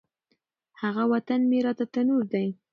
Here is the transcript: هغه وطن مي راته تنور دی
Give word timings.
هغه 0.81 1.03
وطن 1.13 1.39
مي 1.49 1.59
راته 1.65 1.85
تنور 1.93 2.23
دی 2.31 2.47